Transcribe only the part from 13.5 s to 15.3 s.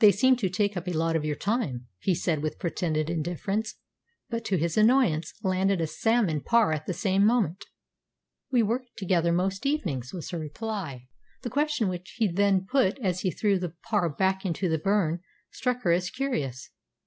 the parr back into the burn